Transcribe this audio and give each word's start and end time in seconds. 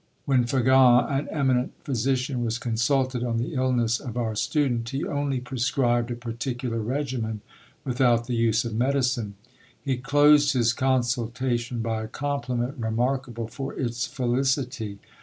When 0.25 0.45
Fagon, 0.47 1.05
an 1.09 1.27
eminent 1.29 1.73
physician, 1.83 2.43
was 2.43 2.57
consulted 2.57 3.23
on 3.23 3.37
the 3.37 3.53
illness 3.53 3.99
of 3.99 4.17
our 4.17 4.33
student, 4.33 4.89
he 4.89 5.05
only 5.05 5.39
prescribed 5.39 6.09
a 6.09 6.15
particular 6.15 6.79
regimen, 6.79 7.41
without 7.85 8.25
the 8.25 8.33
use 8.33 8.65
of 8.65 8.73
medicine. 8.73 9.35
He 9.79 9.97
closed 9.97 10.53
his 10.53 10.73
consultation 10.73 11.81
by 11.83 12.01
a 12.01 12.07
compliment 12.07 12.79
remarkable 12.79 13.45
for 13.47 13.75
its 13.75 14.07
felicity. 14.07 14.97